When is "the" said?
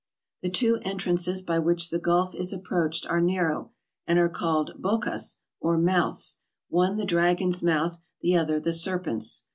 0.41-0.49, 1.91-1.99, 6.97-7.05, 8.19-8.35, 8.59-8.73